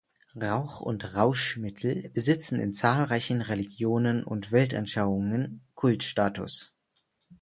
Rauch 0.35 0.79
und 0.81 1.13
Rauschmittel 1.15 2.09
besitzen 2.09 2.59
in 2.59 2.73
zahlreichen 2.73 3.39
Religionen 3.43 4.23
und 4.23 4.51
Weltanschauungen 4.51 5.61
Kultstatus. 5.75 6.73